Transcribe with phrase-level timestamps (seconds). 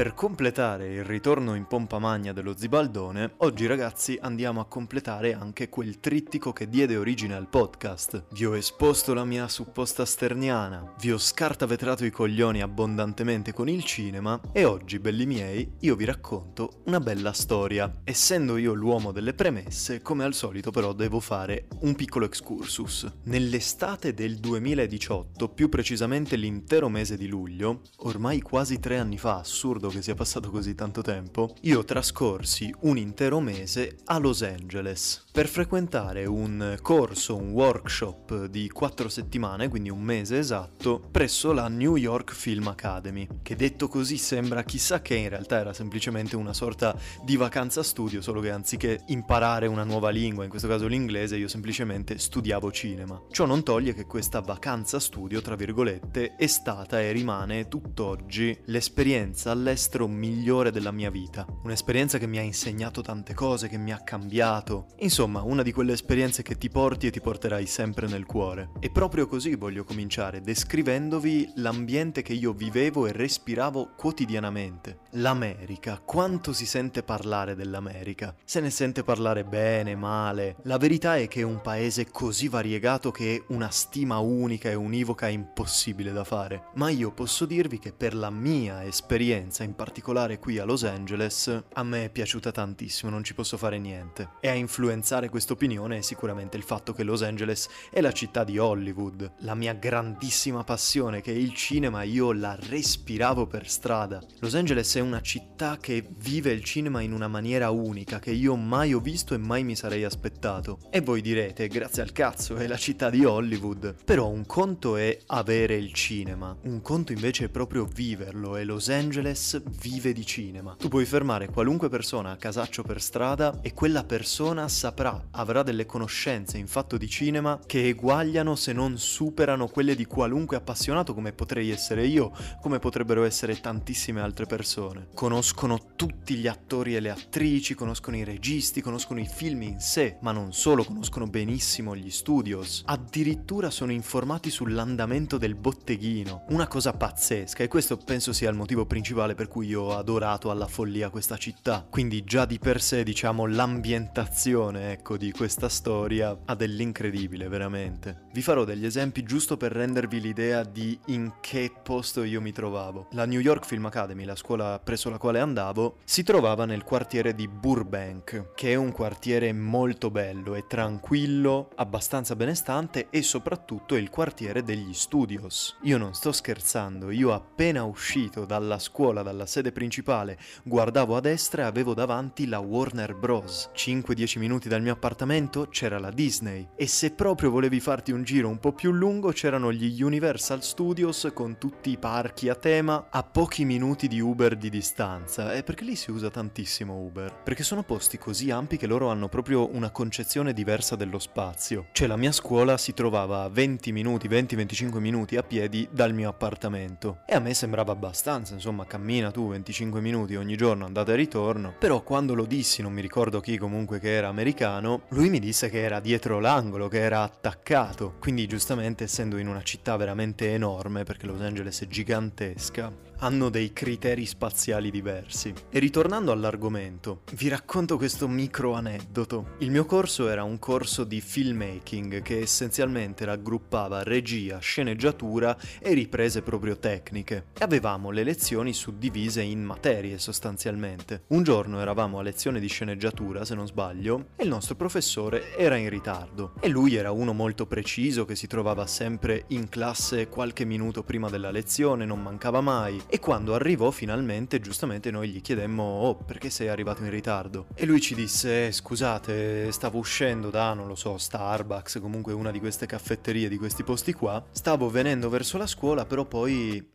[0.00, 5.68] per completare il ritorno in pompa magna dello Zibaldone, oggi ragazzi andiamo a completare anche
[5.68, 8.28] quel trittico che diede origine al podcast.
[8.32, 13.84] Vi ho esposto la mia supposta sterniana, vi ho scartavetrato i coglioni abbondantemente con il
[13.84, 18.00] cinema e oggi, belli miei, io vi racconto una bella storia.
[18.02, 23.06] Essendo io l'uomo delle premesse, come al solito però devo fare un piccolo excursus.
[23.24, 29.88] Nell'estate del 2018, più precisamente l'intero mese di luglio, ormai quasi tre anni fa, assurdo
[29.90, 35.48] che sia passato così tanto tempo, io trascorsi un intero mese a Los Angeles per
[35.48, 41.96] frequentare un corso, un workshop di quattro settimane, quindi un mese esatto, presso la New
[41.96, 46.96] York Film Academy, che detto così sembra chissà che in realtà era semplicemente una sorta
[47.24, 51.48] di vacanza studio, solo che anziché imparare una nuova lingua, in questo caso l'inglese, io
[51.48, 53.20] semplicemente studiavo cinema.
[53.30, 59.50] Ciò non toglie che questa vacanza studio, tra virgolette, è stata e rimane tutt'oggi l'esperienza
[59.50, 61.46] all'estero all'estero migliore della mia vita.
[61.62, 64.88] Un'esperienza che mi ha insegnato tante cose, che mi ha cambiato.
[64.98, 68.72] Insomma, una di quelle esperienze che ti porti e ti porterai sempre nel cuore.
[68.78, 74.98] E proprio così voglio cominciare, descrivendovi l'ambiente che io vivevo e respiravo quotidianamente.
[75.12, 75.98] L'America.
[76.04, 78.34] Quanto si sente parlare dell'America?
[78.44, 80.56] Se ne sente parlare bene, male.
[80.64, 84.74] La verità è che è un paese così variegato che è una stima unica e
[84.74, 86.64] univoca impossibile da fare.
[86.74, 90.84] Ma io posso dirvi che per la mia esperienza esperienza, in particolare qui a Los
[90.84, 94.30] Angeles, a me è piaciuta tantissimo, non ci posso fare niente.
[94.40, 98.44] E a influenzare questa opinione è sicuramente il fatto che Los Angeles è la città
[98.44, 99.32] di Hollywood.
[99.40, 104.22] La mia grandissima passione che è il cinema, io la respiravo per strada.
[104.38, 108.56] Los Angeles è una città che vive il cinema in una maniera unica che io
[108.56, 110.78] mai ho visto e mai mi sarei aspettato.
[110.90, 113.94] E voi direte, grazie al cazzo, è la città di Hollywood.
[114.04, 118.88] Però un conto è avere il cinema, un conto invece è proprio viverlo e Los
[118.88, 120.76] Angeles vive di cinema.
[120.78, 125.86] Tu puoi fermare qualunque persona a casaccio per strada e quella persona saprà, avrà delle
[125.86, 131.32] conoscenze in fatto di cinema che eguagliano se non superano quelle di qualunque appassionato come
[131.32, 135.08] potrei essere io, come potrebbero essere tantissime altre persone.
[135.14, 140.18] Conoscono tutti gli attori e le attrici, conoscono i registi, conoscono i film in sé,
[140.20, 142.82] ma non solo, conoscono benissimo gli studios.
[142.86, 146.44] Addirittura sono informati sull'andamento del botteghino.
[146.48, 150.50] Una cosa pazzesca e questo penso sia il motivo principale per cui io ho adorato
[150.50, 151.86] alla follia questa città.
[151.88, 158.28] Quindi già di per sé, diciamo, l'ambientazione, ecco, di questa storia ha dell'incredibile, veramente.
[158.34, 163.08] Vi farò degli esempi giusto per rendervi l'idea di in che posto io mi trovavo.
[163.12, 167.34] La New York Film Academy, la scuola presso la quale andavo, si trovava nel quartiere
[167.34, 174.10] di Burbank, che è un quartiere molto bello e tranquillo, abbastanza benestante e soprattutto il
[174.10, 175.78] quartiere degli studios.
[175.84, 181.62] Io non sto scherzando, io appena uscito dalla scuola, dalla sede principale, guardavo a destra
[181.62, 183.70] e avevo davanti la Warner Bros.
[183.74, 188.48] 5-10 minuti dal mio appartamento c'era la Disney e se proprio volevi farti un giro
[188.48, 193.22] un po' più lungo c'erano gli Universal Studios con tutti i parchi a tema a
[193.22, 195.54] pochi minuti di Uber di distanza.
[195.54, 197.42] E perché lì si usa tantissimo Uber?
[197.44, 201.86] Perché sono posti così ampi che loro hanno proprio una concezione diversa dello spazio.
[201.92, 206.28] Cioè la mia scuola si trovava a 20 minuti, 20-25 minuti a piedi dal mio
[206.28, 211.12] appartamento e a me sembrava abbastanza, insomma, camminare cammina tu 25 minuti ogni giorno andata
[211.12, 215.28] e ritorno, però quando lo dissi, non mi ricordo chi comunque che era americano, lui
[215.28, 219.96] mi disse che era dietro l'angolo, che era attaccato, quindi giustamente essendo in una città
[219.96, 225.52] veramente enorme, perché Los Angeles è gigantesca, hanno dei criteri spaziali diversi.
[225.70, 229.56] E ritornando all'argomento, vi racconto questo micro aneddoto.
[229.58, 236.42] Il mio corso era un corso di filmmaking che essenzialmente raggruppava regia, sceneggiatura e riprese
[236.42, 237.46] proprio tecniche.
[237.58, 241.24] E avevamo le lezioni suddivise in materie sostanzialmente.
[241.28, 245.76] Un giorno eravamo a lezione di sceneggiatura, se non sbaglio, e il nostro professore era
[245.76, 246.54] in ritardo.
[246.60, 251.28] E lui era uno molto preciso che si trovava sempre in classe qualche minuto prima
[251.28, 256.48] della lezione, non mancava mai e quando arrivò finalmente, giustamente noi gli chiedemmo, oh, perché
[256.48, 257.66] sei arrivato in ritardo?
[257.74, 262.52] E lui ci disse, eh, scusate, stavo uscendo da, non lo so, Starbucks, comunque una
[262.52, 266.88] di queste caffetterie, di questi posti qua, stavo venendo verso la scuola, però poi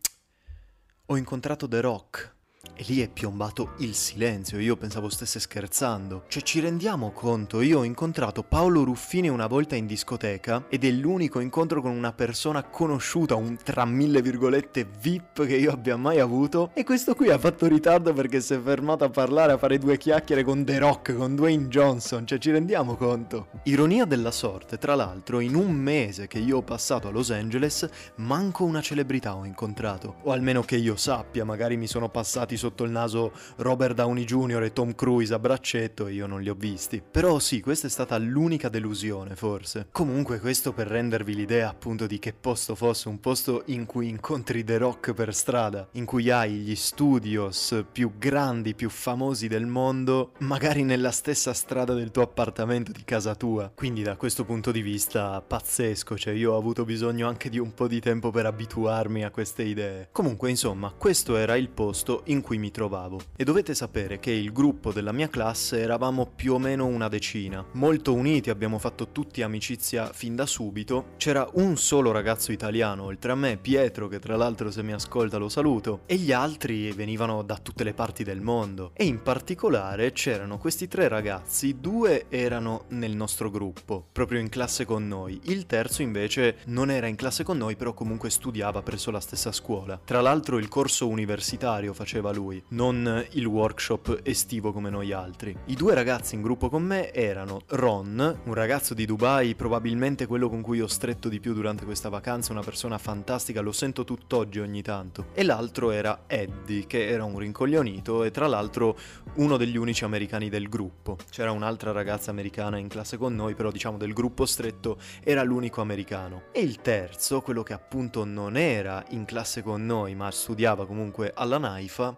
[1.04, 2.35] ho incontrato The Rock.
[2.74, 6.24] E lì è piombato il silenzio, io pensavo stesse scherzando.
[6.28, 10.90] Cioè ci rendiamo conto, io ho incontrato Paolo Ruffini una volta in discoteca ed è
[10.90, 16.20] l'unico incontro con una persona conosciuta, un tra mille virgolette VIP che io abbia mai
[16.20, 19.78] avuto e questo qui ha fatto ritardo perché si è fermato a parlare, a fare
[19.78, 23.48] due chiacchiere con The Rock, con Dwayne Johnson, cioè ci rendiamo conto.
[23.64, 27.88] Ironia della sorte, tra l'altro, in un mese che io ho passato a Los Angeles,
[28.16, 32.64] manco una celebrità ho incontrato, o almeno che io sappia, magari mi sono passati solo
[32.66, 34.64] sotto il naso Robert Downey Jr.
[34.64, 37.00] e Tom Cruise a braccetto e io non li ho visti.
[37.08, 39.88] Però sì, questa è stata l'unica delusione forse.
[39.92, 44.64] Comunque questo per rendervi l'idea appunto di che posto fosse, un posto in cui incontri
[44.64, 50.32] The Rock per strada, in cui hai gli studios più grandi, più famosi del mondo,
[50.38, 53.70] magari nella stessa strada del tuo appartamento di casa tua.
[53.74, 57.72] Quindi da questo punto di vista pazzesco, cioè io ho avuto bisogno anche di un
[57.74, 60.08] po' di tempo per abituarmi a queste idee.
[60.10, 63.20] Comunque insomma, questo era il posto in cui mi trovavo.
[63.34, 67.64] E dovete sapere che il gruppo della mia classe eravamo più o meno una decina,
[67.72, 71.06] molto uniti, abbiamo fatto tutti amicizia fin da subito.
[71.16, 75.38] C'era un solo ragazzo italiano, oltre a me, Pietro, che tra l'altro se mi ascolta
[75.38, 78.92] lo saluto, e gli altri venivano da tutte le parti del mondo.
[78.94, 84.84] E in particolare c'erano questi tre ragazzi, due erano nel nostro gruppo, proprio in classe
[84.84, 89.10] con noi, il terzo invece non era in classe con noi, però comunque studiava presso
[89.10, 90.00] la stessa scuola.
[90.04, 95.56] Tra l'altro il corso universitario faceva lui, non il workshop estivo come noi altri.
[95.66, 100.48] I due ragazzi in gruppo con me erano Ron, un ragazzo di Dubai, probabilmente quello
[100.48, 104.60] con cui ho stretto di più durante questa vacanza, una persona fantastica, lo sento tutt'oggi
[104.60, 105.26] ogni tanto.
[105.32, 108.96] E l'altro era Eddie, che era un rincoglionito e tra l'altro
[109.34, 111.16] uno degli unici americani del gruppo.
[111.30, 115.80] C'era un'altra ragazza americana in classe con noi, però diciamo del gruppo stretto era l'unico
[115.80, 116.44] americano.
[116.52, 121.32] E il terzo, quello che appunto non era in classe con noi, ma studiava comunque
[121.34, 122.15] alla Naifa,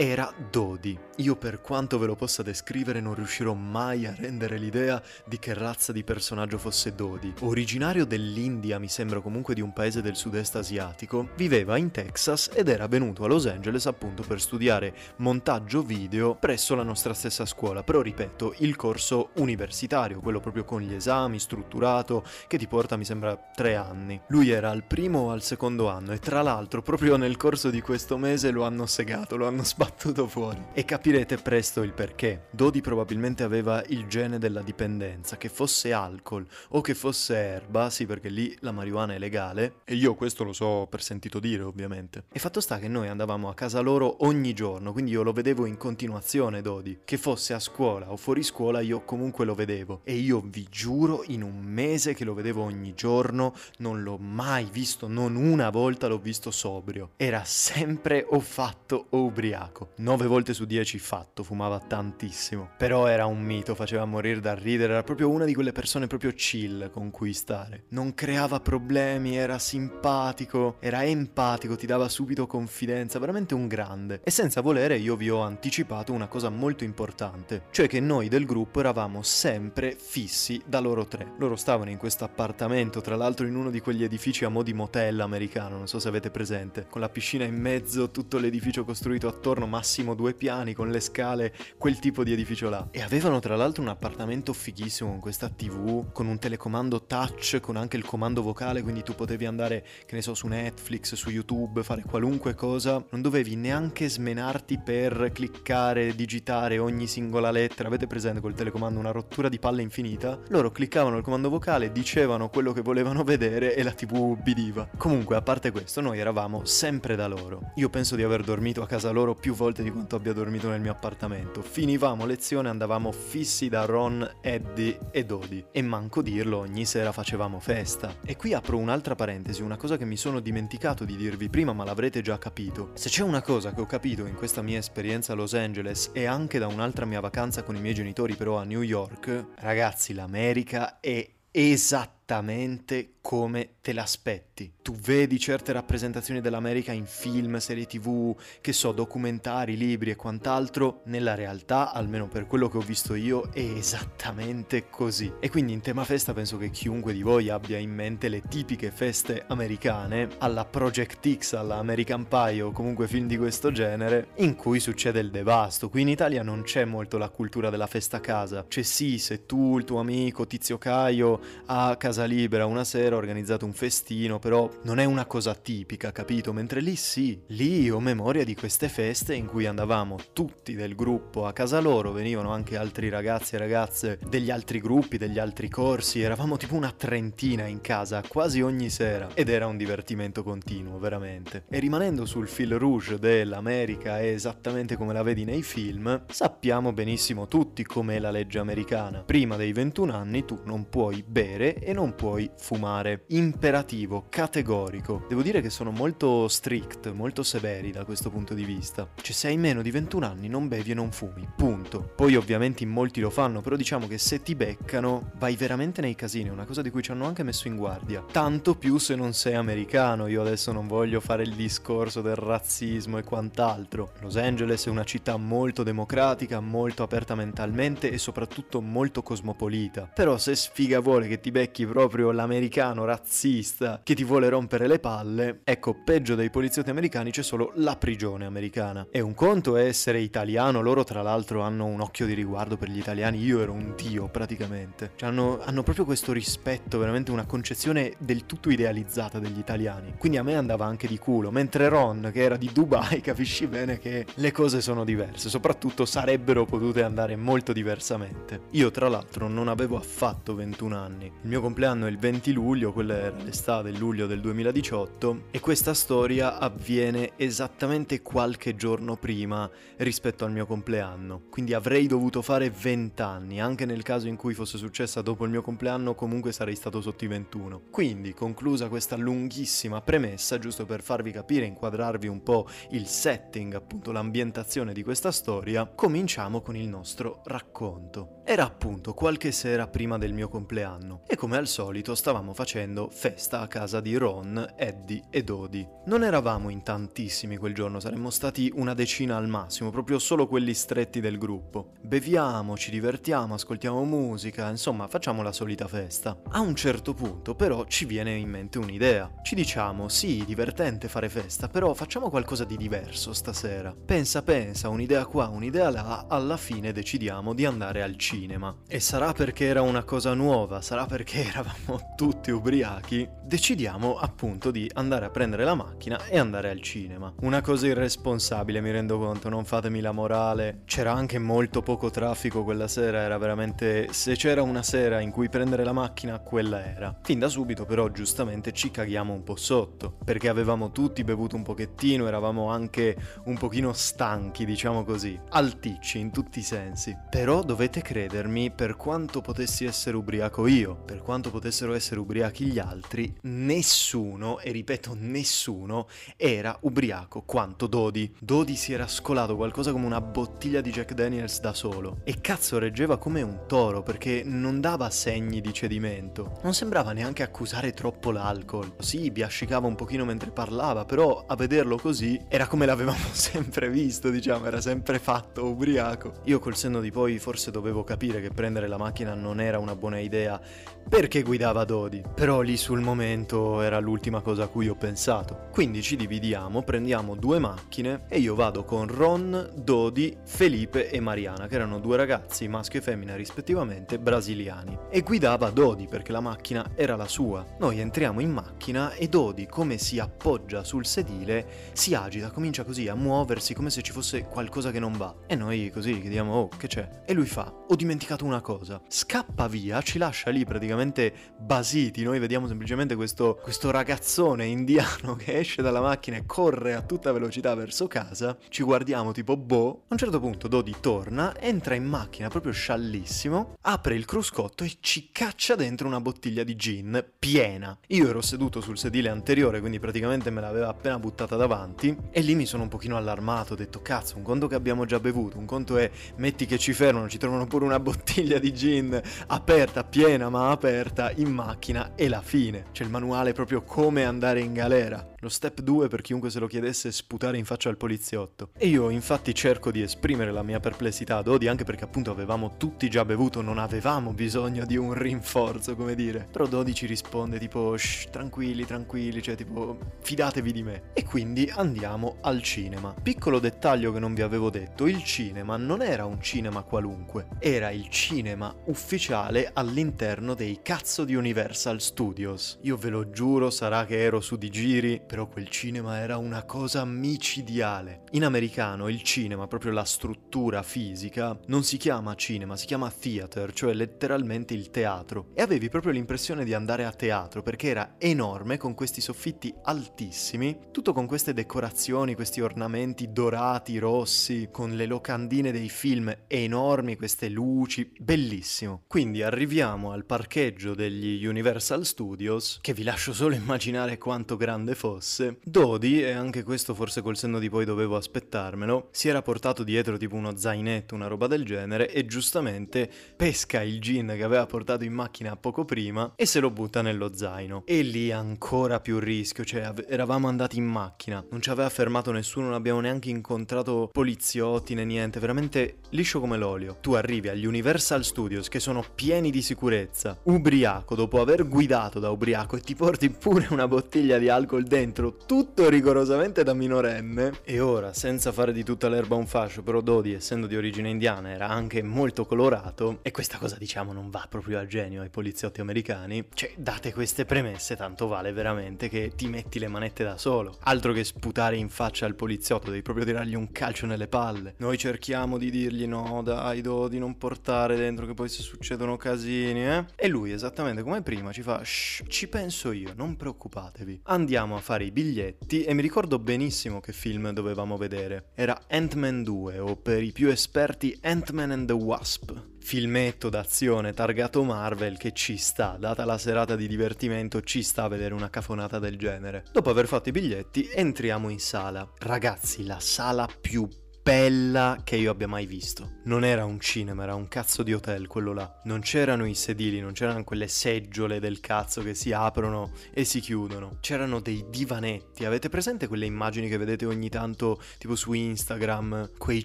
[0.00, 0.96] era Dodi.
[1.16, 5.52] Io per quanto ve lo possa descrivere non riuscirò mai a rendere l'idea di che
[5.54, 7.34] razza di personaggio fosse Dodi.
[7.40, 12.68] Originario dell'India, mi sembra comunque di un paese del sud-est asiatico, viveva in Texas ed
[12.68, 17.82] era venuto a Los Angeles appunto per studiare montaggio video presso la nostra stessa scuola,
[17.82, 23.04] però ripeto, il corso universitario, quello proprio con gli esami, strutturato, che ti porta mi
[23.04, 24.20] sembra tre anni.
[24.28, 27.80] Lui era al primo o al secondo anno e tra l'altro proprio nel corso di
[27.80, 30.62] questo mese lo hanno segato, lo hanno spazzato battuto fuori.
[30.74, 32.48] E capirete presto il perché.
[32.50, 38.04] Dodi probabilmente aveva il gene della dipendenza, che fosse alcol o che fosse erba, sì
[38.04, 42.24] perché lì la marijuana è legale, e io questo lo so per sentito dire ovviamente.
[42.30, 45.64] E fatto sta che noi andavamo a casa loro ogni giorno, quindi io lo vedevo
[45.64, 46.98] in continuazione Dodi.
[47.04, 50.02] Che fosse a scuola o fuori scuola io comunque lo vedevo.
[50.04, 54.68] E io vi giuro, in un mese che lo vedevo ogni giorno, non l'ho mai
[54.70, 57.10] visto, non una volta l'ho visto sobrio.
[57.16, 59.90] Era sempre o fatto o ubriaco ubriaco.
[59.96, 62.70] 9 volte su 10 fatto, fumava tantissimo.
[62.76, 66.32] Però era un mito, faceva morire da ridere, era proprio una di quelle persone proprio
[66.32, 67.84] chill con cui stare.
[67.90, 74.20] Non creava problemi, era simpatico, era empatico, ti dava subito confidenza, veramente un grande.
[74.24, 78.46] E senza volere io vi ho anticipato una cosa molto importante, cioè che noi del
[78.46, 81.34] gruppo eravamo sempre fissi da loro tre.
[81.38, 84.72] Loro stavano in questo appartamento, tra l'altro in uno di quegli edifici a mo' di
[84.72, 89.28] motel americano, non so se avete presente, con la piscina in mezzo, tutto l'edificio costruito
[89.28, 92.88] attorno, massimo due piani con le scale, quel tipo di edificio là.
[92.90, 97.76] E avevano tra l'altro un appartamento fighissimo con questa TV, con un telecomando touch, con
[97.76, 101.82] anche il comando vocale, quindi tu potevi andare, che ne so, su Netflix, su YouTube,
[101.82, 107.88] fare qualunque cosa, non dovevi neanche smenarti per cliccare, digitare ogni singola lettera.
[107.88, 110.38] Avete presente col telecomando una rottura di palle infinita?
[110.48, 114.88] Loro cliccavano il comando vocale, dicevano quello che volevano vedere e la TV ubbidiva.
[114.96, 117.72] Comunque, a parte questo, noi eravamo sempre da loro.
[117.76, 120.80] Io penso di aver dormito a casa loro più volte di quanto abbia dormito nel
[120.80, 121.62] mio appartamento.
[121.62, 125.64] Finivamo lezione, andavamo fissi da Ron, Eddie e Dodi.
[125.72, 128.14] E manco dirlo, ogni sera facevamo festa.
[128.24, 131.82] E qui apro un'altra parentesi, una cosa che mi sono dimenticato di dirvi prima, ma
[131.82, 132.90] l'avrete già capito.
[132.94, 136.26] Se c'è una cosa che ho capito in questa mia esperienza a Los Angeles e
[136.26, 141.00] anche da un'altra mia vacanza con i miei genitori però a New York, ragazzi, l'America
[141.00, 144.72] è esattamente come te l'aspetti.
[144.80, 151.02] Tu vedi certe rappresentazioni dell'America in film, serie tv, che so, documentari, libri e quant'altro,
[151.04, 155.30] nella realtà, almeno per quello che ho visto io, è esattamente così.
[155.40, 158.90] E quindi in tema festa penso che chiunque di voi abbia in mente le tipiche
[158.90, 164.56] feste americane, alla Project X, alla American Pie o comunque film di questo genere, in
[164.56, 165.90] cui succede il devasto.
[165.90, 168.64] Qui in Italia non c'è molto la cultura della festa a casa.
[168.66, 173.64] C'è sì, se tu, il tuo amico Tizio Caio, a casa libera una sera organizzato
[173.64, 176.52] un festino, però non è una cosa tipica, capito?
[176.52, 181.46] Mentre lì sì, lì ho memoria di queste feste in cui andavamo tutti del gruppo
[181.46, 186.22] a casa loro, venivano anche altri ragazzi e ragazze degli altri gruppi, degli altri corsi,
[186.22, 191.64] eravamo tipo una trentina in casa quasi ogni sera ed era un divertimento continuo, veramente.
[191.68, 197.48] E rimanendo sul fil rouge dell'America è esattamente come la vedi nei film, sappiamo benissimo
[197.48, 199.22] tutti com'è la legge americana.
[199.22, 203.24] Prima dei 21 anni tu non puoi bere e non puoi fumare continuare.
[203.28, 205.24] Imperativo, categorico.
[205.28, 209.08] Devo dire che sono molto strict, molto severi da questo punto di vista.
[209.14, 212.12] Cioè se hai meno di 21 anni non bevi e non fumi, punto.
[212.14, 216.14] Poi ovviamente in molti lo fanno, però diciamo che se ti beccano vai veramente nei
[216.14, 218.24] casini, una cosa di cui ci hanno anche messo in guardia.
[218.30, 223.18] Tanto più se non sei americano, io adesso non voglio fare il discorso del razzismo
[223.18, 224.12] e quant'altro.
[224.20, 230.10] Los Angeles è una città molto democratica, molto aperta mentalmente e soprattutto molto cosmopolita.
[230.12, 234.98] Però se sfiga vuole che ti becchi proprio l'americano razzista che ti vuole rompere le
[234.98, 239.06] palle, ecco, peggio dei poliziotti americani c'è solo la prigione americana.
[239.10, 242.88] E un conto è essere italiano, loro tra l'altro hanno un occhio di riguardo per
[242.88, 245.12] gli italiani, io ero un dio praticamente.
[245.16, 250.14] Cioè hanno, hanno proprio questo rispetto, veramente una concezione del tutto idealizzata degli italiani.
[250.18, 253.98] Quindi a me andava anche di culo, mentre Ron, che era di Dubai, capisci bene
[253.98, 258.60] che le cose sono diverse, soprattutto sarebbero potute andare molto diversamente.
[258.72, 261.26] Io tra l'altro non avevo affatto 21 anni.
[261.26, 265.92] Il mio compleanno è il 20 luglio, quella era l'estate, luglio del 2018, e questa
[265.92, 271.42] storia avviene esattamente qualche giorno prima rispetto al mio compleanno.
[271.50, 275.50] Quindi avrei dovuto fare 20 anni, anche nel caso in cui fosse successa dopo il
[275.50, 277.82] mio compleanno, comunque sarei stato sotto i 21.
[277.90, 284.12] Quindi, conclusa questa lunghissima premessa, giusto per farvi capire, inquadrarvi un po' il setting, appunto
[284.12, 288.37] l'ambientazione di questa storia, cominciamo con il nostro racconto.
[288.50, 293.60] Era appunto qualche sera prima del mio compleanno e come al solito stavamo facendo festa
[293.60, 295.86] a casa di Ron, Eddie e Dodi.
[296.06, 300.72] Non eravamo in tantissimi quel giorno, saremmo stati una decina al massimo, proprio solo quelli
[300.72, 301.92] stretti del gruppo.
[302.00, 306.40] Beviamo, ci divertiamo, ascoltiamo musica, insomma facciamo la solita festa.
[306.48, 309.30] A un certo punto però ci viene in mente un'idea.
[309.42, 313.94] Ci diciamo, sì, divertente fare festa, però facciamo qualcosa di diverso stasera.
[313.94, 318.74] Pensa, pensa, un'idea qua, un'idea là, alla fine decidiamo di andare al cinema cinema.
[318.86, 324.88] E sarà perché era una cosa nuova, sarà perché eravamo tutti ubriachi, decidiamo appunto di
[324.94, 327.32] andare a prendere la macchina e andare al cinema.
[327.40, 330.82] Una cosa irresponsabile, mi rendo conto, non fatemi la morale.
[330.84, 334.08] C'era anche molto poco traffico quella sera, era veramente...
[334.12, 337.18] se c'era una sera in cui prendere la macchina, quella era.
[337.22, 341.62] Fin da subito però giustamente ci caghiamo un po' sotto, perché avevamo tutti bevuto un
[341.62, 347.16] pochettino, eravamo anche un pochino stanchi, diciamo così, alticci in tutti i sensi.
[347.28, 352.66] Però dovete credere credermi, per quanto potessi essere ubriaco io, per quanto potessero essere ubriachi
[352.66, 356.06] gli altri, nessuno, e ripeto nessuno,
[356.36, 358.30] era ubriaco quanto Dodi.
[358.38, 362.18] Dodi si era scolato qualcosa come una bottiglia di Jack Daniels da solo.
[362.24, 366.58] E cazzo reggeva come un toro perché non dava segni di cedimento.
[366.62, 368.96] Non sembrava neanche accusare troppo l'alcol.
[368.98, 374.28] Sì, biascicava un pochino mentre parlava, però a vederlo così era come l'avevamo sempre visto,
[374.28, 376.40] diciamo, era sempre fatto ubriaco.
[376.44, 379.78] Io col senno di poi forse dovevo capire capire che prendere la macchina non era
[379.78, 380.60] una buona idea
[381.08, 385.68] perché guidava Dodi, però lì sul momento era l'ultima cosa a cui ho pensato.
[385.70, 391.66] Quindi ci dividiamo, prendiamo due macchine e io vado con Ron, Dodi, Felipe e Mariana,
[391.66, 394.98] che erano due ragazzi, maschio e femmina rispettivamente, brasiliani.
[395.08, 397.64] E guidava Dodi perché la macchina era la sua.
[397.78, 403.08] Noi entriamo in macchina e Dodi, come si appoggia sul sedile, si agita, comincia così
[403.08, 405.34] a muoversi come se ci fosse qualcosa che non va.
[405.46, 407.22] E noi così chiediamo, oh, che c'è?
[407.24, 409.02] E lui fa, ho dimenticato una cosa.
[409.08, 412.22] Scappa via, ci lascia lì praticamente basiti.
[412.22, 417.32] Noi vediamo semplicemente questo, questo ragazzone indiano che esce dalla macchina e corre a tutta
[417.32, 418.56] velocità verso casa.
[418.68, 420.04] Ci guardiamo tipo boh.
[420.08, 424.98] A un certo punto Dodi torna, entra in macchina proprio sciallissimo, apre il cruscotto e
[425.00, 427.98] ci caccia dentro una bottiglia di gin piena.
[428.08, 432.16] Io ero seduto sul sedile anteriore, quindi praticamente me l'aveva appena buttata davanti.
[432.30, 435.18] E lì mi sono un pochino allarmato, ho detto cazzo, un conto che abbiamo già
[435.18, 439.20] bevuto, un conto è metti che ci fermano, ci trovano pure una bottiglia di gin
[439.46, 442.84] aperta, piena ma aperta in macchina e la fine.
[442.92, 445.26] C'è il manuale proprio come andare in galera.
[445.40, 448.70] Lo step 2 per chiunque se lo chiedesse è sputare in faccia al poliziotto.
[448.76, 452.74] E io infatti cerco di esprimere la mia perplessità ad Odi anche perché appunto avevamo
[452.76, 456.48] tutti già bevuto, non avevamo bisogno di un rinforzo, come dire.
[456.50, 461.02] Però Dodi ci risponde tipo shh, tranquilli, tranquilli, cioè tipo fidatevi di me.
[461.12, 463.14] E quindi andiamo al cinema.
[463.22, 467.90] Piccolo dettaglio che non vi avevo detto, il cinema non era un cinema qualunque, era
[467.90, 472.80] il cinema ufficiale all'interno dei cazzo di Universal Studios.
[472.82, 476.64] Io ve lo giuro, sarà che ero su di giri, però quel cinema era una
[476.64, 478.22] cosa micidiale.
[478.30, 483.72] In americano il cinema, proprio la struttura fisica, non si chiama cinema, si chiama theater,
[483.72, 485.50] cioè letteralmente il teatro.
[485.54, 490.78] E avevi proprio l'impressione di andare a teatro perché era enorme con questi soffitti altissimi,
[490.90, 497.50] tutto con queste decorazioni, questi ornamenti dorati, rossi, con le locandine dei film enormi, queste
[497.50, 499.02] luci, bellissimo.
[499.06, 505.16] Quindi arriviamo al parcheggio degli Universal Studios, che vi lascio solo immaginare quanto grande fosse.
[505.62, 510.16] Dodi, e anche questo forse col senno di poi dovevo aspettarmelo, si era portato dietro
[510.16, 515.04] tipo uno zainetto, una roba del genere, e giustamente pesca il gin che aveva portato
[515.04, 517.82] in macchina poco prima e se lo butta nello zaino.
[517.84, 522.32] E lì ancora più rischio, cioè av- eravamo andati in macchina, non ci aveva fermato
[522.32, 526.98] nessuno, non abbiamo neanche incontrato poliziotti né niente, veramente liscio come l'olio.
[527.00, 532.30] Tu arrivi agli Universal Studios che sono pieni di sicurezza, ubriaco dopo aver guidato da
[532.30, 537.60] ubriaco e ti porti pure una bottiglia di alcol dentro, tutto rigorosamente da minorenne.
[537.64, 541.50] E ora, senza fare di tutta l'erba un fascio, però Dodi, essendo di origine indiana,
[541.50, 545.80] era anche molto colorato e questa cosa diciamo non va proprio a genio ai poliziotti
[545.80, 546.46] americani.
[546.52, 550.76] Cioè, date queste premesse, tanto vale veramente che ti metti le manette da solo.
[550.80, 554.74] Altro che sputare in faccia al poliziotto, devi proprio tirargli un calcio nelle palle.
[554.78, 559.86] Noi cerchiamo di dirgli no, dai Dodi, non portare dentro che poi se succedono casini,
[559.86, 560.04] eh?
[560.16, 564.20] E lui, esattamente come prima, ci fa shh, ci penso io, non preoccupatevi.
[564.24, 568.50] Andiamo a fare i biglietti e mi ricordo benissimo che film dovevamo vedere.
[568.54, 572.52] Era Ant-Man 2 o per i più esperti Ant-Man and the Wasp.
[572.80, 578.08] Filmetto d'azione targato Marvel che ci sta, data la serata di divertimento, ci sta a
[578.08, 579.64] vedere una cafonata del genere.
[579.72, 582.10] Dopo aver fatto i biglietti, entriamo in sala.
[582.18, 583.86] Ragazzi, la sala più
[584.22, 586.16] bella che io abbia mai visto.
[586.24, 588.80] Non era un cinema, era un cazzo di hotel quello là.
[588.84, 593.40] Non c'erano i sedili, non c'erano quelle seggiole del cazzo che si aprono e si
[593.40, 593.96] chiudono.
[594.00, 595.44] C'erano dei divanetti.
[595.44, 599.30] Avete presente quelle immagini che vedete ogni tanto tipo su Instagram?
[599.38, 599.64] Quei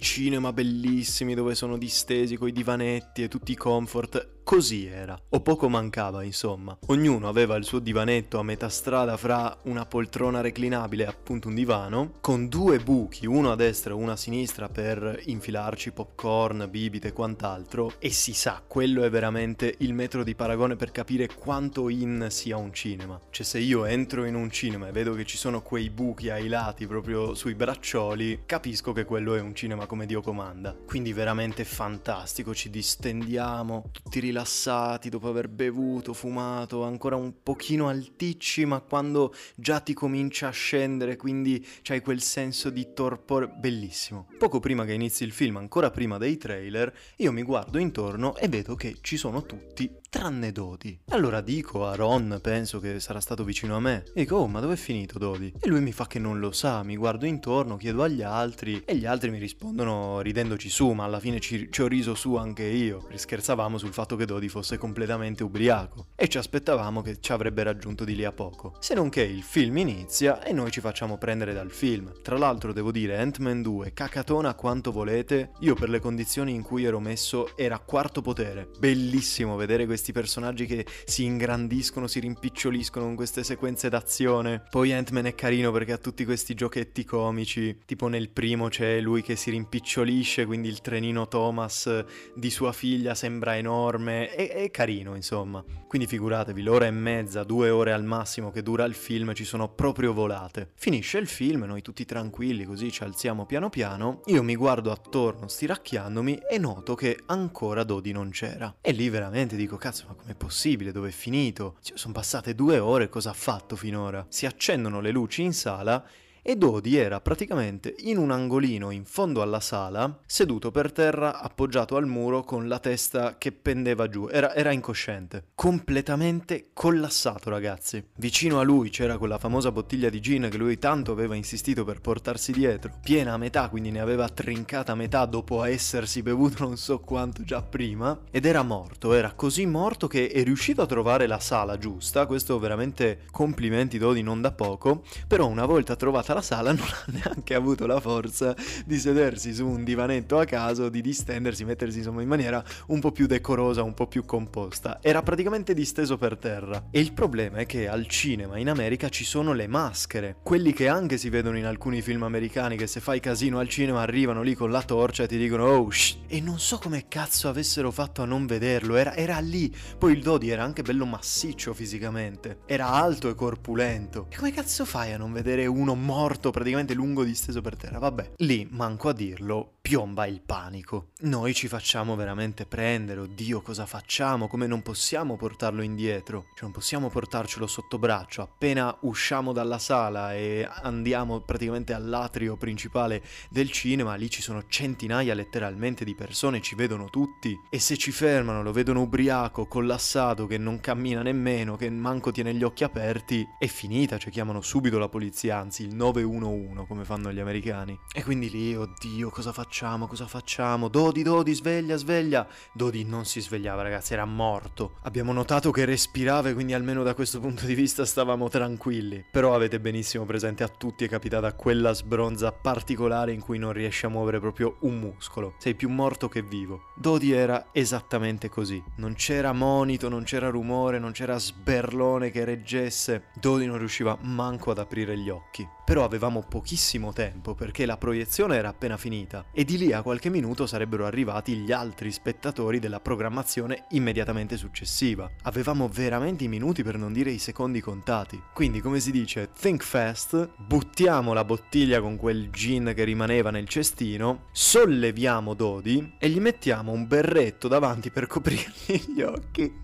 [0.00, 4.42] cinema bellissimi dove sono distesi coi divanetti e tutti i comfort.
[4.44, 6.76] Così era, o poco mancava insomma.
[6.88, 11.54] Ognuno aveva il suo divanetto a metà strada fra una poltrona reclinabile e appunto un
[11.54, 17.08] divano, con due buchi, uno a destra e uno a sinistra per infilarci popcorn, bibite
[17.08, 21.88] e quant'altro, e si sa, quello è veramente il metro di paragone per capire quanto
[21.88, 23.18] in sia un cinema.
[23.30, 26.48] Cioè se io entro in un cinema e vedo che ci sono quei buchi ai
[26.48, 30.76] lati proprio sui braccioli, capisco che quello è un cinema come Dio comanda.
[30.86, 37.86] Quindi veramente fantastico, ci distendiamo, tutti rilassati rilassati dopo aver bevuto, fumato, ancora un pochino
[37.86, 44.26] alticci, ma quando già ti comincia a scendere, quindi c'hai quel senso di torpore bellissimo.
[44.36, 48.48] Poco prima che inizi il film, ancora prima dei trailer, io mi guardo intorno e
[48.48, 50.96] vedo che ci sono tutti tranne Dodi.
[51.08, 54.60] Allora dico a Ron, penso che sarà stato vicino a me, e dico, oh, ma
[54.60, 55.52] dov'è finito Dodi?
[55.60, 58.96] E lui mi fa che non lo sa, mi guardo intorno, chiedo agli altri, e
[58.96, 62.62] gli altri mi rispondono ridendoci su, ma alla fine ci, ci ho riso su anche
[62.62, 63.06] io.
[63.12, 68.04] Scherzavamo sul fatto che Dodi fosse completamente ubriaco, e ci aspettavamo che ci avrebbe raggiunto
[68.04, 68.76] di lì a poco.
[68.80, 72.12] Se non che il film inizia e noi ci facciamo prendere dal film.
[72.22, 76.84] Tra l'altro devo dire, Ant-Man 2, cacatona quanto volete, io per le condizioni in cui
[76.84, 78.68] ero messo era quarto potere.
[78.78, 84.62] Bellissimo vedere questi personaggi che si ingrandiscono, si rimpiccioliscono con queste sequenze d'azione.
[84.70, 89.22] Poi Ant-Man è carino perché ha tutti questi giochetti comici, tipo nel primo c'è lui
[89.22, 95.14] che si rimpicciolisce, quindi il trenino Thomas di sua figlia sembra enorme, è, è carino
[95.14, 95.64] insomma.
[95.86, 99.68] Quindi figuratevi, l'ora e mezza, due ore al massimo che dura il film ci sono
[99.68, 100.70] proprio volate.
[100.74, 105.46] Finisce il film, noi tutti tranquilli così ci alziamo piano piano, io mi guardo attorno
[105.46, 108.74] stiracchiandomi e noto che ancora Dodi non c'era.
[108.80, 110.90] E lì veramente dico, cazzo, ma com'è possibile?
[110.92, 111.76] Dove è finito?
[111.80, 114.26] Cioè, sono passate due ore, cosa ha fatto finora?
[114.28, 116.04] Si accendono le luci in sala
[116.46, 121.96] e Dodi era praticamente in un angolino in fondo alla sala, seduto per terra appoggiato
[121.96, 128.04] al muro con la testa che pendeva giù, era, era, incosciente, completamente collassato ragazzi.
[128.16, 132.02] Vicino a lui c'era quella famosa bottiglia di gin che lui tanto aveva insistito per
[132.02, 136.76] portarsi dietro, piena a metà, quindi ne aveva trincata a metà dopo essersi bevuto non
[136.76, 141.26] so quanto già prima, ed era morto, era così morto che è riuscito a trovare
[141.26, 146.42] la sala giusta, questo veramente complimenti Dodi non da poco, però una volta trovata la
[146.42, 151.00] sala non ha neanche avuto la forza di sedersi su un divanetto a caso, di
[151.00, 154.98] distendersi, mettersi insomma in maniera un po' più decorosa, un po' più composta.
[155.00, 156.88] Era praticamente disteso per terra.
[156.90, 160.88] E il problema è che al cinema in America ci sono le maschere, quelli che
[160.88, 164.54] anche si vedono in alcuni film americani che se fai casino al cinema arrivano lì
[164.54, 166.16] con la torcia e ti dicono oh shh.
[166.26, 169.74] E non so come cazzo avessero fatto a non vederlo, era, era lì.
[169.96, 174.26] Poi il Dodi era anche bello massiccio fisicamente, era alto e corpulento.
[174.30, 177.98] E come cazzo fai a non vedere uno morto praticamente lungo disteso per terra?
[177.98, 181.08] Vabbè, lì manco a dirlo, piomba il panico.
[181.24, 186.72] Noi ci facciamo veramente prendere, oddio cosa facciamo, come non possiamo portarlo indietro, cioè non
[186.72, 194.14] possiamo portarcelo sotto braccio, appena usciamo dalla sala e andiamo praticamente all'atrio principale del cinema,
[194.14, 198.72] lì ci sono centinaia letteralmente di persone, ci vedono tutti e se ci fermano lo
[198.72, 204.16] vedono ubriaco, collassato, che non cammina nemmeno, che manco tiene gli occhi aperti, è finita,
[204.16, 207.98] cioè chiamano subito la polizia, anzi il 911 come fanno gli americani.
[208.14, 209.72] E quindi lì, oddio cosa facciamo?
[209.74, 210.06] Facciamo?
[210.06, 210.86] Cosa facciamo?
[210.86, 212.46] Dodi, Dodi, sveglia, sveglia.
[212.72, 214.98] Dodi non si svegliava, ragazzi, era morto.
[215.02, 219.24] Abbiamo notato che respirava quindi almeno da questo punto di vista stavamo tranquilli.
[219.28, 224.06] Però avete benissimo presente a tutti è capitata quella sbronza particolare in cui non riesci
[224.06, 225.54] a muovere proprio un muscolo.
[225.58, 226.92] Sei più morto che vivo.
[226.94, 228.80] Dodi era esattamente così.
[228.98, 233.24] Non c'era monito, non c'era rumore, non c'era sberlone che reggesse.
[233.34, 235.68] Dodi non riusciva manco ad aprire gli occhi.
[235.84, 240.30] Però avevamo pochissimo tempo perché la proiezione era appena finita e di lì a qualche
[240.30, 245.30] minuto sarebbero arrivati gli altri spettatori della programmazione immediatamente successiva.
[245.42, 248.40] Avevamo veramente i minuti per non dire i secondi contati.
[248.54, 253.68] Quindi come si dice, think fast, buttiamo la bottiglia con quel gin che rimaneva nel
[253.68, 259.80] cestino, solleviamo Dodi e gli mettiamo un berretto davanti per coprirgli gli occhi.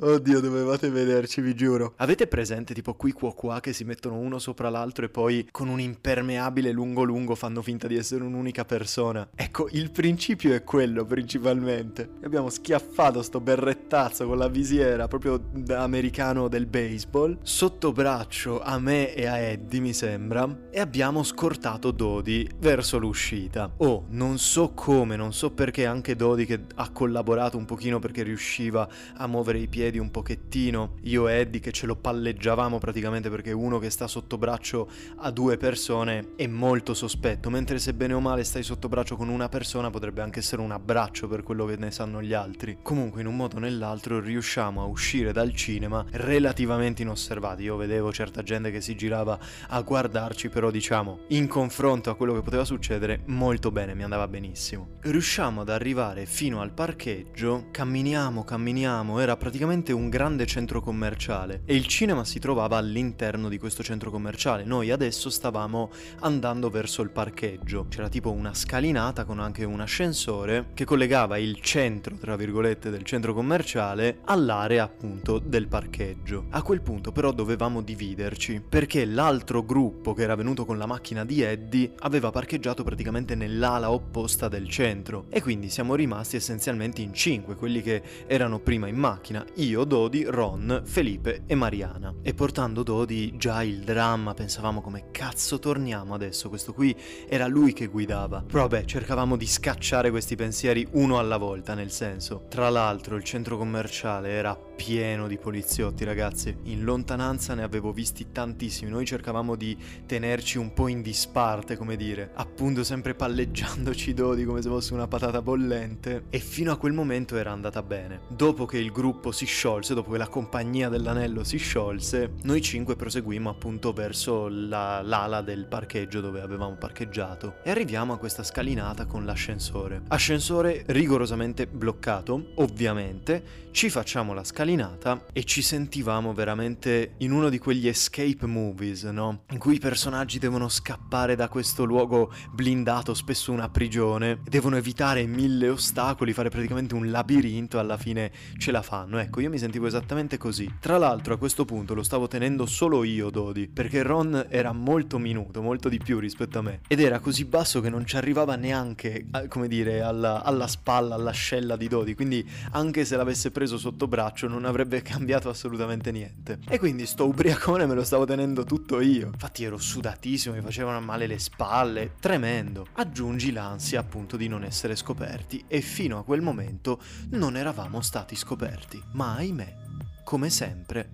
[0.00, 1.94] Oddio, dovevate vederci, vi giuro.
[1.98, 5.68] Avete presente tipo qui qua qua che si mettono uno sopra l'altro e poi con
[5.68, 9.28] un impermeabile lungo lungo fanno finta di essere un'unica persona.
[9.34, 12.08] Ecco, il principio è quello principalmente.
[12.22, 18.78] Abbiamo schiaffato sto berrettazzo con la visiera proprio da americano del baseball, sotto braccio a
[18.78, 23.72] me e a Eddie mi sembra, e abbiamo scortato Dodi verso l'uscita.
[23.78, 28.22] Oh, non so come, non so perché anche Dodi che ha collaborato un pochino perché
[28.22, 33.30] riusciva a muovere i piedi un pochettino, io e Eddie che ce lo palleggiavamo praticamente
[33.30, 38.14] perché uno che sta sotto braccio ha due persone è molto sospetto, mentre se bene
[38.14, 41.66] o male stai sotto braccio con una persona potrebbe anche essere un abbraccio per quello
[41.66, 42.78] che ne sanno gli altri.
[42.80, 47.64] Comunque in un modo o nell'altro riusciamo a uscire dal cinema relativamente inosservati.
[47.64, 52.34] Io vedevo certa gente che si girava a guardarci, però diciamo, in confronto a quello
[52.34, 54.98] che poteva succedere, molto bene, mi andava benissimo.
[55.00, 61.74] Riusciamo ad arrivare fino al parcheggio, camminiamo, camminiamo, era praticamente un grande centro commerciale e
[61.74, 64.62] il cinema si trovava all'interno di questo centro commerciale.
[64.62, 67.86] Noi adesso adesso stavamo andando verso il parcheggio.
[67.88, 73.04] C'era tipo una scalinata con anche un ascensore che collegava il centro, tra virgolette, del
[73.04, 76.46] centro commerciale all'area appunto del parcheggio.
[76.50, 81.24] A quel punto però dovevamo dividerci perché l'altro gruppo che era venuto con la macchina
[81.24, 87.14] di Eddie aveva parcheggiato praticamente nell'ala opposta del centro e quindi siamo rimasti essenzialmente in
[87.14, 92.14] cinque, quelli che erano prima in macchina, io, Dodi, Ron, Felipe e Mariana.
[92.22, 96.48] E portando Dodi già il dramma, pensavamo come cazzo torniamo adesso?
[96.48, 96.94] Questo qui
[97.28, 98.42] era lui che guidava.
[98.44, 102.46] Vabbè, cercavamo di scacciare questi pensieri uno alla volta, nel senso.
[102.48, 106.56] Tra l'altro, il centro commerciale era pieno di poliziotti, ragazzi.
[106.64, 108.90] In lontananza ne avevo visti tantissimi.
[108.90, 114.62] Noi cercavamo di tenerci un po' in disparte, come dire, appunto sempre palleggiandoci dodi come
[114.62, 116.24] se fosse una patata bollente.
[116.30, 118.22] E fino a quel momento era andata bene.
[118.28, 122.96] Dopo che il gruppo si sciolse, dopo che la compagnia dell'anello si sciolse, noi cinque
[122.96, 129.06] proseguimmo appunto verso la, l'ala del parcheggio dove avevamo parcheggiato e arriviamo a questa scalinata
[129.06, 130.02] con l'ascensore.
[130.08, 133.62] Ascensore rigorosamente bloccato, ovviamente.
[133.70, 139.02] Ci facciamo la scalinata scalinata e ci sentivamo veramente in uno di quegli escape movies,
[139.04, 139.42] no?
[139.50, 145.26] In cui i personaggi devono scappare da questo luogo blindato, spesso una prigione, devono evitare
[145.26, 149.18] mille ostacoli, fare praticamente un labirinto, alla fine ce la fanno.
[149.18, 150.72] Ecco, io mi sentivo esattamente così.
[150.80, 155.18] Tra l'altro a questo punto lo stavo tenendo solo io, Dodi, perché Ron era molto
[155.18, 156.80] minuto, molto di più rispetto a me.
[156.88, 161.76] Ed era così basso che non ci arrivava neanche, come dire, alla, alla spalla, all'ascella
[161.76, 166.60] di Dodi, quindi anche se l'avesse preso sotto braccio non avrebbe cambiato assolutamente niente.
[166.68, 169.26] E quindi sto ubriacone me lo stavo tenendo tutto io.
[169.26, 172.86] Infatti ero sudatissimo, mi facevano male le spalle, tremendo.
[172.94, 178.36] Aggiungi l'ansia appunto di non essere scoperti e fino a quel momento non eravamo stati
[178.36, 179.02] scoperti.
[179.12, 179.76] Ma ahimè,
[180.22, 181.10] come sempre,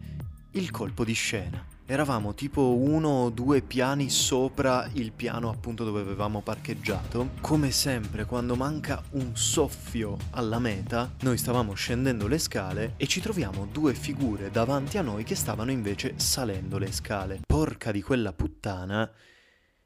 [0.53, 1.64] il colpo di scena.
[1.90, 7.31] Eravamo tipo uno o due piani sopra il piano appunto dove avevamo parcheggiato.
[7.40, 13.20] Come sempre, quando manca un soffio alla meta, noi stavamo scendendo le scale e ci
[13.20, 17.40] troviamo due figure davanti a noi che stavano invece salendo le scale.
[17.44, 19.11] Porca di quella puttana,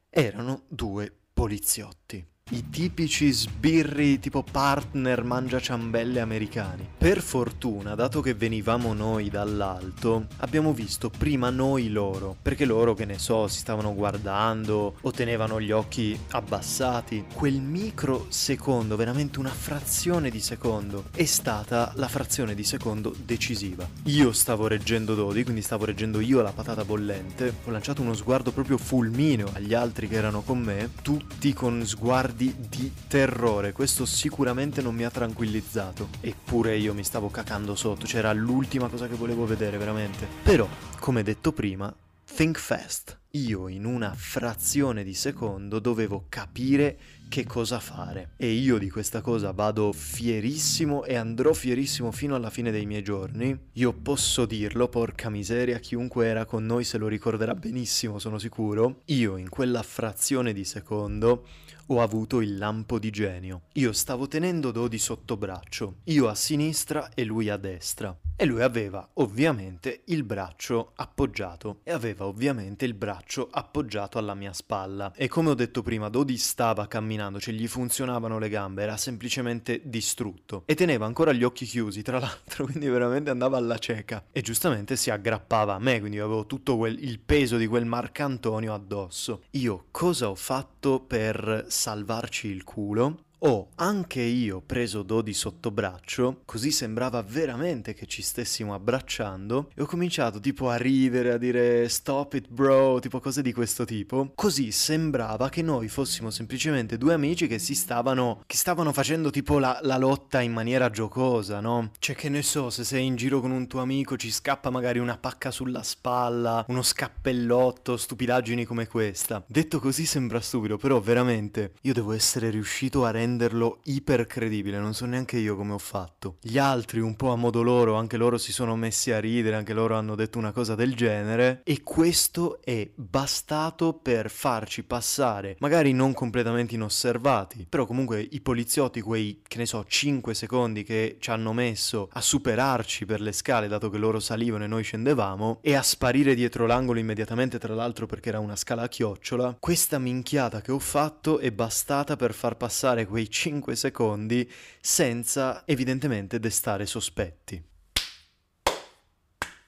[0.07, 2.23] erano due poliziotti.
[2.51, 6.87] I tipici sbirri tipo partner mangia ciambelle americani.
[6.95, 13.05] Per fortuna, dato che venivamo noi dall'alto, abbiamo visto prima noi loro, perché loro, che
[13.05, 17.25] ne so, si stavano guardando o tenevano gli occhi abbassati.
[17.33, 23.89] Quel microsecondo, veramente una frazione di secondo, è stata la frazione di secondo decisiva.
[24.03, 28.51] Io stavo reggendo Dodi, quindi stavo reggendo io la patata bollente, ho lanciato uno sguardo
[28.51, 33.71] proprio fulmineo agli altri che erano con me, tutti con sguardi di, di terrore.
[33.71, 36.09] Questo sicuramente non mi ha tranquillizzato.
[36.21, 38.05] Eppure io mi stavo cacando sotto.
[38.05, 40.27] C'era l'ultima cosa che volevo vedere, veramente.
[40.43, 40.67] Però,
[40.99, 41.93] come detto prima,
[42.35, 43.19] think fast.
[43.31, 48.31] Io in una frazione di secondo dovevo capire che cosa fare.
[48.37, 53.03] E io di questa cosa vado fierissimo e andrò fierissimo fino alla fine dei miei
[53.03, 53.57] giorni.
[53.73, 59.01] Io posso dirlo, porca miseria, chiunque era con noi se lo ricorderà benissimo, sono sicuro.
[59.05, 61.45] Io in quella frazione di secondo
[61.87, 63.63] ho avuto il lampo di genio.
[63.73, 68.17] Io stavo tenendo Dodi sotto braccio, io a sinistra e lui a destra.
[68.37, 74.51] E lui aveva ovviamente il braccio appoggiato e aveva ovviamente il braccio appoggiato alla mia
[74.51, 75.13] spalla.
[75.15, 79.79] E come ho detto prima, Dodi stava camminando, cioè gli funzionavano le gambe, era semplicemente
[79.85, 80.63] distrutto.
[80.65, 84.25] E teneva ancora gli occhi chiusi, tra l'altro, quindi veramente andava alla cieca.
[84.33, 88.73] E giustamente si aggrappava a me, quindi avevo tutto quel, il peso di quel Marcantonio
[88.73, 89.43] addosso.
[89.51, 93.23] Io cosa ho fatto per salvarci il culo?
[93.47, 99.83] Ho anche io preso Dodi sotto braccio, così sembrava veramente che ci stessimo abbracciando, e
[99.83, 104.31] ho cominciato tipo a ridere, a dire stop it bro, tipo cose di questo tipo.
[104.33, 109.59] Così sembrava che noi fossimo semplicemente due amici che si stavano, che stavano facendo tipo
[109.59, 111.91] la, la lotta in maniera giocosa, no?
[111.99, 114.97] Cioè che ne so, se sei in giro con un tuo amico ci scappa magari
[114.97, 119.43] una pacca sulla spalla, uno scappellotto, stupidaggini come questa.
[119.45, 124.79] Detto così sembra stupido, però veramente io devo essere riuscito a rendere renderlo iper credibile,
[124.79, 126.37] non so neanche io come ho fatto.
[126.41, 129.73] Gli altri, un po' a modo loro, anche loro si sono messi a ridere, anche
[129.73, 135.91] loro hanno detto una cosa del genere, e questo è bastato per farci passare, magari
[135.91, 141.29] non completamente inosservati, però comunque i poliziotti, quei, che ne so, 5 secondi che ci
[141.29, 145.75] hanno messo a superarci per le scale, dato che loro salivano e noi scendevamo, e
[145.75, 150.61] a sparire dietro l'angolo immediatamente, tra l'altro perché era una scala a chiocciola, questa minchiata
[150.61, 157.61] che ho fatto è bastata per far passare quei 5 secondi senza evidentemente destare sospetti.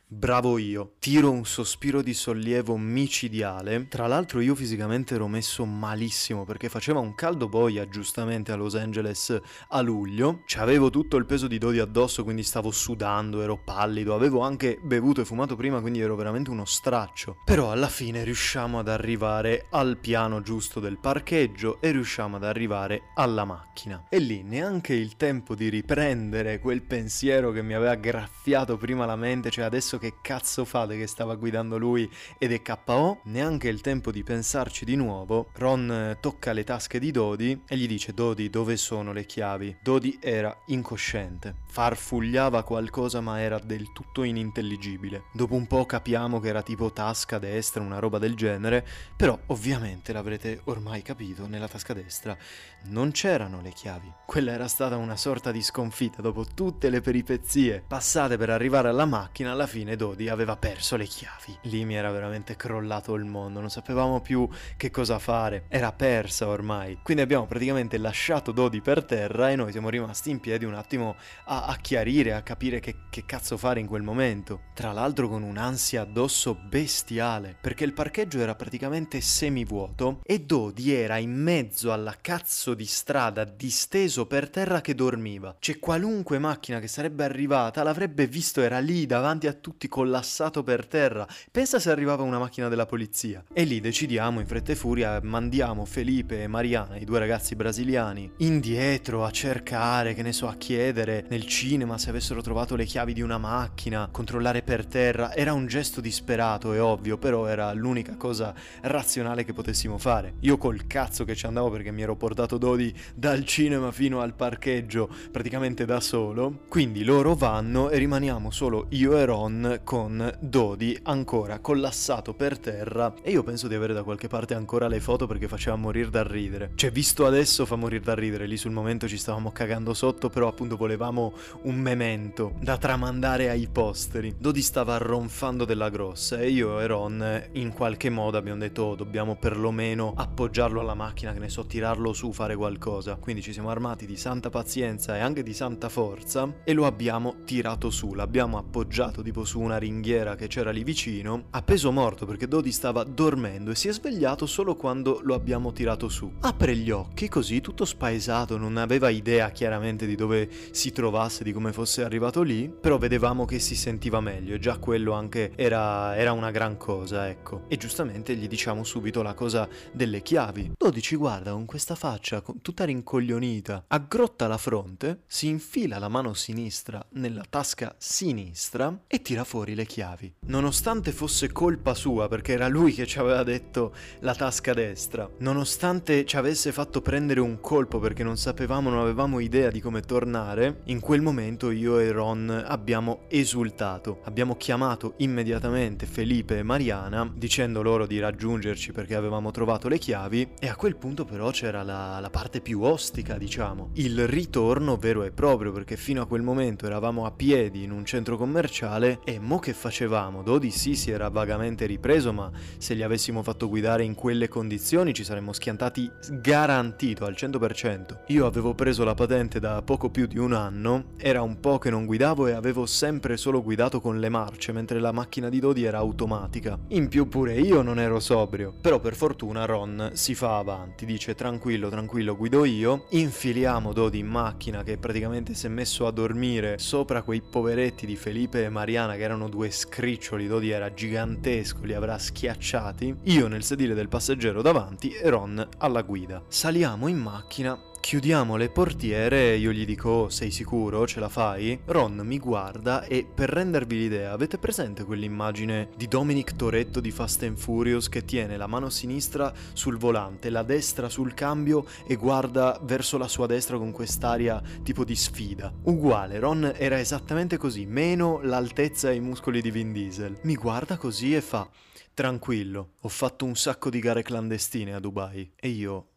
[0.10, 0.94] Bravo io.
[1.00, 3.90] Tiro un sospiro di sollievo micidiale.
[3.90, 8.76] Tra l'altro io fisicamente ero messo malissimo perché faceva un caldo boia giustamente a Los
[8.76, 10.44] Angeles a luglio.
[10.46, 15.20] C'avevo tutto il peso di Dodi addosso quindi stavo sudando, ero pallido, avevo anche bevuto
[15.20, 17.42] e fumato prima quindi ero veramente uno straccio.
[17.44, 23.10] Però alla fine riusciamo ad arrivare al piano giusto del parcheggio e riusciamo ad arrivare
[23.16, 24.06] alla macchina.
[24.08, 29.18] E lì neanche il tempo di riprendere quel pensiero che mi aveva graffiato prima la
[29.18, 33.82] mente, cioè adesso che cazzo fate che stava guidando lui ed è KO, neanche il
[33.82, 38.14] tempo di pensarci di nuovo, Ron eh, tocca le tasche di Dodi e gli dice
[38.14, 39.78] Dodi dove sono le chiavi?
[39.82, 45.24] Dodi era incosciente, farfugliava qualcosa ma era del tutto inintelligibile.
[45.34, 50.14] Dopo un po' capiamo che era tipo tasca destra, una roba del genere, però ovviamente
[50.14, 52.38] l'avrete ormai capito, nella tasca destra
[52.86, 54.12] non c'erano le chiavi.
[54.26, 59.06] Quella era stata una sorta di sconfitta dopo tutte le peripezie passate per arrivare alla
[59.06, 61.58] macchina, alla fine fine Dodi aveva perso le chiavi.
[61.64, 66.48] Lì mi era veramente crollato il mondo, non sapevamo più che cosa fare, era persa
[66.48, 67.00] ormai.
[67.02, 71.16] Quindi abbiamo praticamente lasciato Dodi per terra e noi siamo rimasti in piedi un attimo
[71.46, 74.62] a, a chiarire, a capire che, che cazzo fare in quel momento.
[74.74, 81.18] Tra l'altro con un'ansia addosso bestiale, perché il parcheggio era praticamente semivuoto e Dodi era
[81.18, 85.56] in mezzo alla cazzo di strada disteso per terra che dormiva.
[85.60, 90.64] C'è qualunque macchina che sarebbe arrivata l'avrebbe visto, era lì davanti a tutti tutti collassato
[90.64, 91.28] per terra.
[91.52, 93.44] Pensa se arrivava una macchina della polizia.
[93.54, 98.32] E lì decidiamo in fretta e furia, mandiamo Felipe e Mariana, i due ragazzi brasiliani,
[98.38, 103.14] indietro a cercare, che ne so, a chiedere nel cinema se avessero trovato le chiavi
[103.14, 105.36] di una macchina, controllare per terra.
[105.36, 110.34] Era un gesto disperato, è ovvio, però era l'unica cosa razionale che potessimo fare.
[110.40, 114.34] Io col cazzo che ci andavo perché mi ero portato Dodi dal cinema fino al
[114.34, 116.62] parcheggio praticamente da solo.
[116.68, 123.14] Quindi loro vanno e rimaniamo solo io e Ron Con Dodi ancora collassato per terra
[123.22, 126.24] e io penso di avere da qualche parte ancora le foto perché faceva morire da
[126.24, 126.72] ridere.
[126.76, 130.48] Cioè, visto adesso fa morire da ridere, lì sul momento ci stavamo cagando sotto, però
[130.48, 134.36] appunto volevamo un memento da tramandare ai posteri.
[134.38, 138.96] Dodi stava ronfando della grossa e io e Ron in qualche modo abbiamo detto oh,
[138.96, 143.16] dobbiamo perlomeno appoggiarlo alla macchina, che ne so, tirarlo su, fare qualcosa.
[143.16, 147.38] Quindi ci siamo armati di santa pazienza e anche di santa forza e lo abbiamo
[147.46, 152.26] tirato su, l'abbiamo appoggiato tipo su una ringhiera che c'era lì vicino, a peso morto
[152.26, 156.32] perché Dodi stava dormendo e si è svegliato solo quando lo abbiamo tirato su.
[156.42, 161.52] Apre gli occhi così, tutto spaesato, non aveva idea chiaramente di dove si trovasse, di
[161.52, 166.16] come fosse arrivato lì, però vedevamo che si sentiva meglio e già quello anche era,
[166.16, 167.64] era una gran cosa, ecco.
[167.68, 170.74] E giustamente gli diciamo subito la cosa delle chiavi.
[170.78, 176.34] Dodi ci guarda con questa faccia tutta rincoglionita, aggrotta la fronte, si infila la mano
[176.34, 180.34] sinistra nella tasca sinistra e tira fuori le chiavi.
[180.48, 186.26] Nonostante fosse colpa sua, perché era lui che ci aveva detto la tasca destra, nonostante
[186.26, 190.82] ci avesse fatto prendere un colpo perché non sapevamo, non avevamo idea di come tornare,
[190.88, 194.20] in quel momento io e Ron abbiamo esultato.
[194.26, 200.56] Abbiamo chiamato immediatamente Felipe e Mariana dicendo loro di raggiungerci perché avevamo trovato le chiavi
[200.60, 205.24] e a quel punto però c'era la, la parte più ostica, diciamo, il ritorno vero
[205.24, 209.36] e proprio perché fino a quel momento eravamo a piedi in un centro commerciale e
[209.40, 210.44] mo che facevamo?
[210.44, 215.14] Dodi sì si era vagamente ripreso ma se gli avessimo fatto guidare in quelle condizioni
[215.14, 218.20] ci saremmo schiantati garantito al 100%.
[218.28, 221.90] Io avevo preso la patente da poco più di un anno, era un po' che
[221.90, 225.84] non guidavo e avevo sempre solo guidato con le marce mentre la macchina di Dodi
[225.84, 226.78] era automatica.
[226.90, 231.36] In più pure io non ero sobrio, però per fortuna Ron si fa avanti, dice
[231.36, 236.78] tranquillo tranquillo guido io, infiliamo Dodi in macchina che praticamente si è messo a dormire
[236.78, 241.94] sopra quei poveretti di Felipe e Mariana che erano due scriccioli, Dodi era gigantesco, li
[241.94, 246.42] avrà schiacciati, io nel sedile del passeggero davanti e Ron alla guida.
[246.48, 251.06] Saliamo in macchina Chiudiamo le portiere e io gli dico oh, sei sicuro?
[251.06, 251.78] Ce la fai?
[251.86, 257.44] Ron mi guarda e per rendervi l'idea avete presente quell'immagine di Dominic Toretto di Fast
[257.44, 262.80] and Furious che tiene la mano sinistra sul volante, la destra sul cambio e guarda
[262.82, 265.74] verso la sua destra con quest'aria tipo di sfida.
[265.84, 270.40] Uguale, Ron era esattamente così, meno l'altezza e i muscoli di Vin Diesel.
[270.44, 271.70] Mi guarda così e fa
[272.14, 276.08] tranquillo, ho fatto un sacco di gare clandestine a Dubai e io...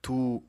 [0.00, 0.40] Tu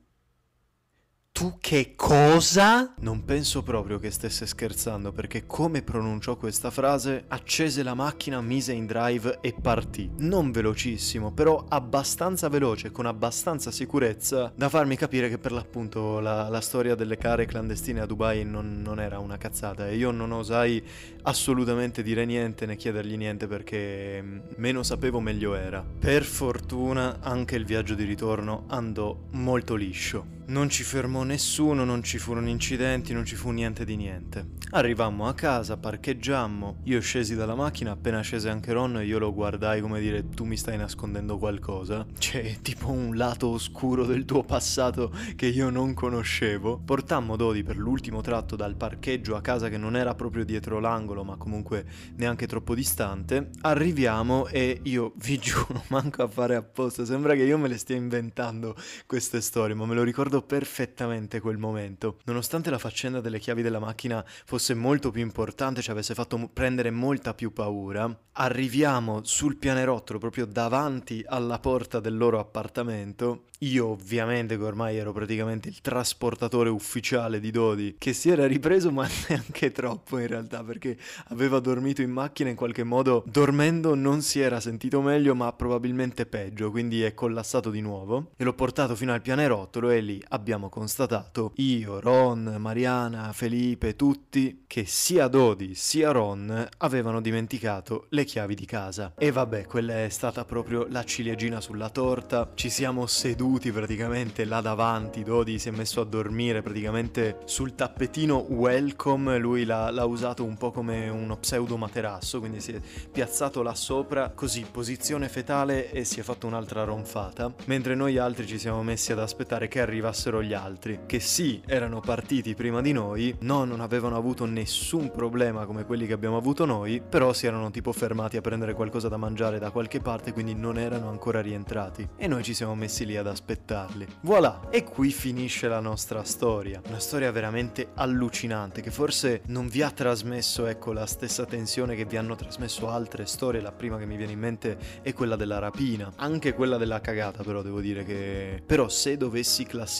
[1.40, 2.92] tu che cosa?
[2.98, 8.74] Non penso proprio che stesse scherzando perché come pronunciò questa frase, accese la macchina, mise
[8.74, 10.10] in drive e partì.
[10.18, 16.50] Non velocissimo, però abbastanza veloce, con abbastanza sicurezza da farmi capire che per l'appunto la,
[16.50, 20.32] la storia delle care clandestine a Dubai non, non, era una cazzata e io non
[20.32, 20.84] osai
[21.22, 25.82] assolutamente dire niente né chiedergli niente perché mm, meno sapevo meglio era.
[25.98, 30.39] Per fortuna anche il viaggio di ritorno andò molto liscio.
[30.50, 34.58] Non ci fermò nessuno, non ci furono incidenti, non ci fu niente di niente.
[34.70, 39.80] Arrivammo a casa, parcheggiammo, io scesi dalla macchina, appena scese anche Ron io lo guardai
[39.80, 42.04] come dire tu mi stai nascondendo qualcosa.
[42.18, 46.80] C'è tipo un lato oscuro del tuo passato che io non conoscevo.
[46.84, 51.22] Portammo Dodi per l'ultimo tratto dal parcheggio a casa che non era proprio dietro l'angolo
[51.22, 51.84] ma comunque
[52.16, 53.50] neanche troppo distante.
[53.60, 57.94] Arriviamo e io vi giuro manco a fare apposta, sembra che io me le stia
[57.94, 58.74] inventando
[59.06, 62.18] queste storie ma me lo ricordo perfettamente quel momento.
[62.24, 66.90] Nonostante la faccenda delle chiavi della macchina fosse molto più importante, ci avesse fatto prendere
[66.90, 73.44] molta più paura, arriviamo sul pianerottolo proprio davanti alla porta del loro appartamento.
[73.62, 78.90] Io ovviamente che ormai ero praticamente il trasportatore ufficiale di Dodi, che si era ripreso
[78.90, 80.96] ma neanche troppo in realtà perché
[81.28, 86.24] aveva dormito in macchina in qualche modo, dormendo non si era sentito meglio ma probabilmente
[86.24, 88.30] peggio, quindi è collassato di nuovo.
[88.38, 94.64] E l'ho portato fino al pianerottolo e lì abbiamo constatato, io, Ron, Mariana, Felipe, tutti,
[94.66, 99.12] che sia Dodi sia Ron avevano dimenticato le chiavi di casa.
[99.16, 104.60] E vabbè, quella è stata proprio la ciliegina sulla torta, ci siamo seduti praticamente là
[104.60, 110.44] davanti, Dodi si è messo a dormire praticamente sul tappetino welcome, lui l'ha, l'ha usato
[110.44, 115.90] un po' come uno pseudo materasso, quindi si è piazzato là sopra, così posizione fetale
[115.90, 119.80] e si è fatto un'altra ronfata, mentre noi altri ci siamo messi ad aspettare che
[119.80, 124.44] arrivasse superassero gli altri, che sì, erano partiti prima di noi, no, non avevano avuto
[124.44, 128.74] nessun problema come quelli che abbiamo avuto noi, però si erano tipo fermati a prendere
[128.74, 132.06] qualcosa da mangiare da qualche parte, quindi non erano ancora rientrati.
[132.16, 134.06] E noi ci siamo messi lì ad aspettarli.
[134.22, 136.82] Voilà, e qui finisce la nostra storia.
[136.86, 142.04] Una storia veramente allucinante, che forse non vi ha trasmesso, ecco, la stessa tensione che
[142.04, 143.60] vi hanno trasmesso altre storie.
[143.60, 147.42] La prima che mi viene in mente è quella della rapina, anche quella della cagata,
[147.42, 148.62] però devo dire che...
[148.66, 149.99] Però se dovessi classificare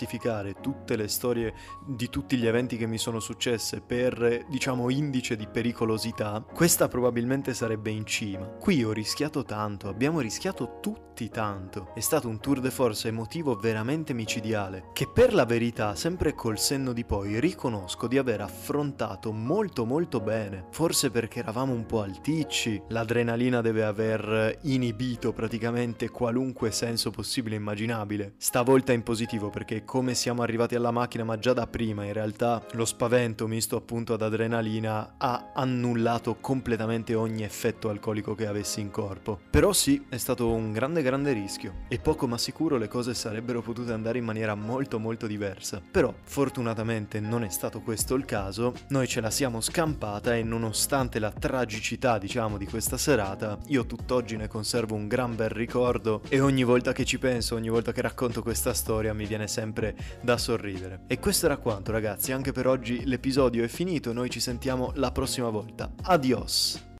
[0.60, 1.54] tutte le storie
[1.86, 7.54] di tutti gli eventi che mi sono successe per, diciamo, indice di pericolosità, questa probabilmente
[7.54, 8.46] sarebbe in cima.
[8.46, 11.92] Qui ho rischiato tanto, abbiamo rischiato tutti tanto.
[11.94, 16.58] È stato un tour de force emotivo veramente micidiale, che per la verità, sempre col
[16.58, 20.66] senno di poi, riconosco di aver affrontato molto molto bene.
[20.70, 27.58] Forse perché eravamo un po' alticci, l'adrenalina deve aver inibito praticamente qualunque senso possibile e
[27.58, 28.34] immaginabile.
[28.38, 32.64] Stavolta in positivo perché come siamo arrivati alla macchina ma già da prima in realtà
[32.74, 38.92] lo spavento misto appunto ad adrenalina ha annullato completamente ogni effetto alcolico che avessi in
[38.92, 39.40] corpo.
[39.50, 43.62] Però sì, è stato un grande grande rischio e poco ma sicuro le cose sarebbero
[43.62, 45.82] potute andare in maniera molto molto diversa.
[45.90, 51.18] Però fortunatamente non è stato questo il caso, noi ce la siamo scampata e nonostante
[51.18, 56.38] la tragicità diciamo di questa serata, io tutt'oggi ne conservo un gran bel ricordo e
[56.38, 59.48] ogni volta che ci penso, ogni volta che racconto questa storia mi viene
[59.80, 61.00] sempre da sorridere.
[61.06, 65.10] E questo era quanto ragazzi, anche per oggi l'episodio è finito, noi ci sentiamo la
[65.10, 65.90] prossima volta.
[66.02, 66.88] Adios!